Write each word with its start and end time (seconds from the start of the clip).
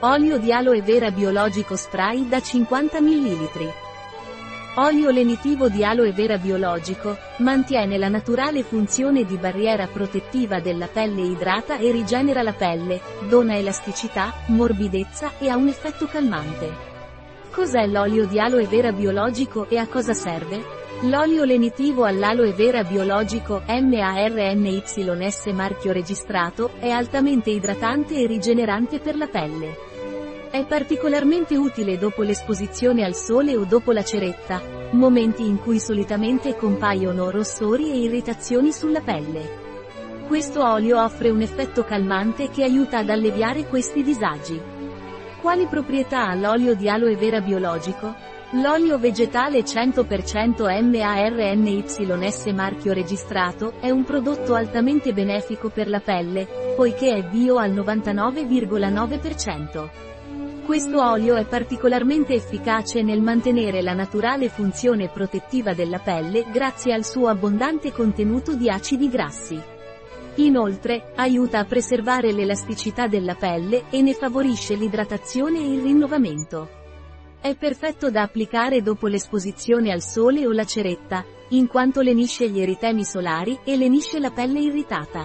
Olio 0.00 0.36
di 0.36 0.52
aloe 0.52 0.82
vera 0.82 1.10
biologico 1.10 1.74
spray 1.74 2.28
da 2.28 2.38
50 2.38 3.00
ml. 3.00 3.72
Olio 4.74 5.08
lenitivo 5.08 5.70
di 5.70 5.86
aloe 5.86 6.12
vera 6.12 6.36
biologico, 6.36 7.16
mantiene 7.38 7.96
la 7.96 8.10
naturale 8.10 8.62
funzione 8.62 9.24
di 9.24 9.38
barriera 9.38 9.86
protettiva 9.86 10.60
della 10.60 10.86
pelle 10.86 11.22
idrata 11.22 11.78
e 11.78 11.90
rigenera 11.92 12.42
la 12.42 12.52
pelle, 12.52 13.00
dona 13.26 13.56
elasticità, 13.56 14.34
morbidezza 14.48 15.32
e 15.38 15.48
ha 15.48 15.56
un 15.56 15.68
effetto 15.68 16.04
calmante. 16.04 16.70
Cos'è 17.50 17.86
l'olio 17.86 18.26
di 18.26 18.38
aloe 18.38 18.66
vera 18.66 18.92
biologico 18.92 19.66
e 19.66 19.78
a 19.78 19.86
cosa 19.86 20.12
serve? 20.12 20.75
L'olio 21.02 21.44
lenitivo 21.44 22.04
all'aloe 22.04 22.54
vera 22.54 22.82
biologico 22.82 23.62
MARNYS 23.66 25.44
marchio 25.52 25.92
registrato 25.92 26.70
è 26.78 26.88
altamente 26.88 27.50
idratante 27.50 28.14
e 28.14 28.26
rigenerante 28.26 28.98
per 28.98 29.14
la 29.14 29.26
pelle. 29.26 29.76
È 30.50 30.64
particolarmente 30.64 31.54
utile 31.54 31.98
dopo 31.98 32.22
l'esposizione 32.22 33.04
al 33.04 33.14
sole 33.14 33.54
o 33.56 33.64
dopo 33.64 33.92
la 33.92 34.02
ceretta, 34.02 34.62
momenti 34.92 35.44
in 35.46 35.60
cui 35.60 35.78
solitamente 35.78 36.56
compaiono 36.56 37.28
rossori 37.30 37.90
e 37.90 37.98
irritazioni 37.98 38.72
sulla 38.72 39.00
pelle. 39.02 39.64
Questo 40.26 40.66
olio 40.66 41.02
offre 41.02 41.28
un 41.28 41.42
effetto 41.42 41.84
calmante 41.84 42.48
che 42.48 42.64
aiuta 42.64 42.98
ad 42.98 43.10
alleviare 43.10 43.66
questi 43.66 44.02
disagi. 44.02 44.58
Quali 45.42 45.66
proprietà 45.66 46.28
ha 46.28 46.34
l'olio 46.34 46.74
di 46.74 46.88
aloe 46.88 47.16
vera 47.16 47.42
biologico? 47.42 48.35
L'olio 48.52 48.96
vegetale 48.96 49.64
100% 49.64 50.92
MARNYS 50.92 51.98
marchio 52.54 52.92
registrato 52.92 53.72
è 53.80 53.90
un 53.90 54.04
prodotto 54.04 54.54
altamente 54.54 55.12
benefico 55.12 55.68
per 55.68 55.88
la 55.88 55.98
pelle, 55.98 56.46
poiché 56.76 57.16
è 57.16 57.24
bio 57.24 57.56
al 57.56 57.72
99,9%. 57.72 59.88
Questo 60.64 61.04
olio 61.04 61.34
è 61.34 61.44
particolarmente 61.44 62.34
efficace 62.34 63.02
nel 63.02 63.20
mantenere 63.20 63.82
la 63.82 63.94
naturale 63.94 64.48
funzione 64.48 65.08
protettiva 65.08 65.74
della 65.74 65.98
pelle 65.98 66.44
grazie 66.48 66.94
al 66.94 67.04
suo 67.04 67.26
abbondante 67.26 67.90
contenuto 67.90 68.54
di 68.54 68.70
acidi 68.70 69.08
grassi. 69.08 69.60
Inoltre, 70.36 71.10
aiuta 71.16 71.58
a 71.58 71.64
preservare 71.64 72.30
l'elasticità 72.30 73.08
della 73.08 73.34
pelle 73.34 73.86
e 73.90 74.02
ne 74.02 74.14
favorisce 74.14 74.76
l'idratazione 74.76 75.58
e 75.58 75.72
il 75.72 75.82
rinnovamento. 75.82 76.84
È 77.46 77.54
perfetto 77.54 78.10
da 78.10 78.22
applicare 78.22 78.82
dopo 78.82 79.06
l'esposizione 79.06 79.92
al 79.92 80.02
sole 80.02 80.48
o 80.48 80.50
la 80.50 80.64
ceretta, 80.64 81.24
in 81.50 81.68
quanto 81.68 82.00
lenisce 82.00 82.48
gli 82.48 82.60
eritemi 82.60 83.04
solari 83.04 83.56
e 83.62 83.76
lenisce 83.76 84.18
la 84.18 84.32
pelle 84.32 84.58
irritata. 84.58 85.24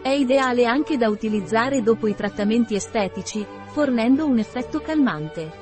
È 0.00 0.08
ideale 0.08 0.64
anche 0.64 0.96
da 0.96 1.10
utilizzare 1.10 1.82
dopo 1.82 2.06
i 2.06 2.14
trattamenti 2.14 2.74
estetici, 2.74 3.46
fornendo 3.66 4.24
un 4.24 4.38
effetto 4.38 4.80
calmante. 4.80 5.52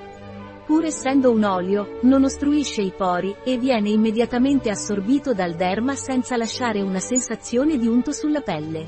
Pur 0.64 0.84
essendo 0.84 1.32
un 1.32 1.42
olio, 1.42 1.98
non 2.02 2.22
ostruisce 2.22 2.80
i 2.80 2.92
pori, 2.96 3.34
e 3.42 3.58
viene 3.58 3.90
immediatamente 3.90 4.70
assorbito 4.70 5.34
dal 5.34 5.56
derma 5.56 5.96
senza 5.96 6.36
lasciare 6.36 6.80
una 6.80 7.00
sensazione 7.00 7.76
di 7.76 7.88
unto 7.88 8.12
sulla 8.12 8.40
pelle. 8.40 8.86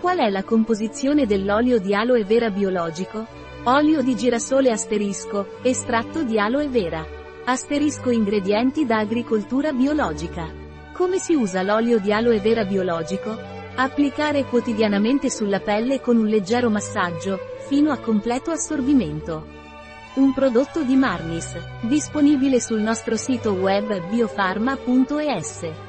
Qual 0.00 0.18
è 0.18 0.28
la 0.30 0.42
composizione 0.42 1.26
dell'olio 1.26 1.78
di 1.78 1.94
aloe 1.94 2.24
vera 2.24 2.50
biologico? 2.50 3.37
Olio 3.64 4.02
di 4.02 4.14
girasole 4.14 4.70
asterisco, 4.70 5.58
estratto 5.62 6.22
di 6.22 6.38
aloe 6.38 6.68
vera. 6.68 7.04
Asterisco 7.44 8.08
ingredienti 8.10 8.86
da 8.86 8.98
agricoltura 8.98 9.72
biologica. 9.72 10.48
Come 10.92 11.18
si 11.18 11.34
usa 11.34 11.62
l'olio 11.62 11.98
di 11.98 12.12
aloe 12.12 12.38
vera 12.38 12.64
biologico? 12.64 13.36
Applicare 13.74 14.44
quotidianamente 14.44 15.28
sulla 15.28 15.60
pelle 15.60 16.00
con 16.00 16.16
un 16.16 16.26
leggero 16.26 16.70
massaggio, 16.70 17.38
fino 17.66 17.90
a 17.90 17.98
completo 17.98 18.52
assorbimento. 18.52 19.46
Un 20.14 20.32
prodotto 20.32 20.82
di 20.82 20.94
Marnis, 20.94 21.56
disponibile 21.82 22.60
sul 22.60 22.80
nostro 22.80 23.16
sito 23.16 23.52
web 23.52 24.08
biofarma.es. 24.08 25.87